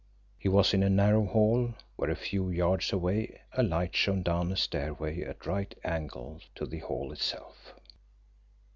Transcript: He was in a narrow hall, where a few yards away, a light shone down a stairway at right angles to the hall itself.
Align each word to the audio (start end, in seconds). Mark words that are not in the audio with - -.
He 0.39 0.49
was 0.49 0.73
in 0.73 0.81
a 0.81 0.89
narrow 0.89 1.25
hall, 1.27 1.75
where 1.95 2.09
a 2.09 2.15
few 2.15 2.49
yards 2.49 2.91
away, 2.91 3.39
a 3.53 3.61
light 3.61 3.95
shone 3.95 4.23
down 4.23 4.51
a 4.51 4.57
stairway 4.57 5.21
at 5.21 5.45
right 5.45 5.77
angles 5.83 6.49
to 6.55 6.65
the 6.65 6.79
hall 6.79 7.11
itself. 7.11 7.75